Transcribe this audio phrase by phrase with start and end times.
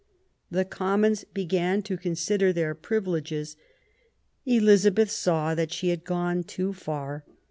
[0.49, 3.55] The Commons began to consider their privileges.
[4.47, 7.23] Elizabeth saw that she had gone too far.